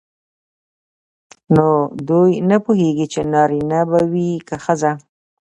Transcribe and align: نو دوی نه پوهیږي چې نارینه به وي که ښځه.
نو 1.55 1.67
دوی 2.07 2.31
نه 2.49 2.57
پوهیږي 2.65 3.07
چې 3.13 3.21
نارینه 3.33 3.79
به 3.89 3.99
وي 4.11 4.29
که 4.47 4.55
ښځه. 4.63 4.91